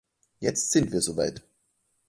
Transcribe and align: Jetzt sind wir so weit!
Jetzt 0.39 0.71
sind 0.71 0.91
wir 0.91 0.99
so 0.99 1.15
weit! 1.15 1.43